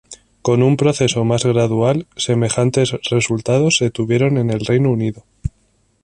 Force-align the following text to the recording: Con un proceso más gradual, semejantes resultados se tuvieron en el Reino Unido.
Con 0.41 0.63
un 0.63 0.77
proceso 0.77 1.23
más 1.25 1.45
gradual, 1.45 2.07
semejantes 2.15 2.91
resultados 3.11 3.77
se 3.77 3.91
tuvieron 3.91 4.39
en 4.39 4.49
el 4.49 4.65
Reino 4.65 4.89
Unido. 4.89 5.25